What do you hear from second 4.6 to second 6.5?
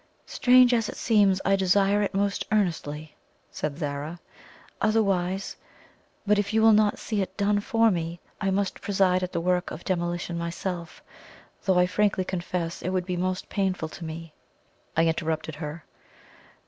"otherwise but